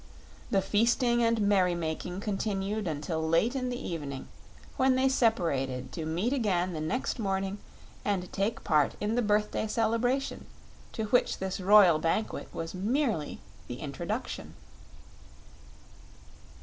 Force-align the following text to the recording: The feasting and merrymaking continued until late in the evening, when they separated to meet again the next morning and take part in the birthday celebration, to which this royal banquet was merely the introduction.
The 0.49 0.63
feasting 0.63 1.21
and 1.23 1.39
merrymaking 1.41 2.21
continued 2.21 2.87
until 2.87 3.21
late 3.21 3.55
in 3.55 3.69
the 3.69 3.79
evening, 3.79 4.29
when 4.75 4.95
they 4.95 5.07
separated 5.07 5.91
to 5.91 6.07
meet 6.07 6.33
again 6.33 6.73
the 6.73 6.81
next 6.81 7.19
morning 7.19 7.59
and 8.03 8.33
take 8.33 8.63
part 8.63 8.95
in 8.99 9.13
the 9.13 9.21
birthday 9.21 9.67
celebration, 9.67 10.47
to 10.93 11.03
which 11.09 11.37
this 11.37 11.59
royal 11.61 11.99
banquet 11.99 12.49
was 12.51 12.73
merely 12.73 13.41
the 13.67 13.75
introduction. 13.75 14.55